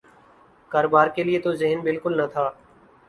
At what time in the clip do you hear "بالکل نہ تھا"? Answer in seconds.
1.87-2.45